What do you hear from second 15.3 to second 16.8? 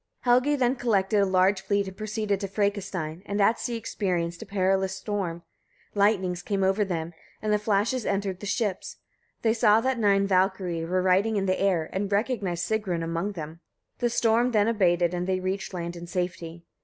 reached land in safety.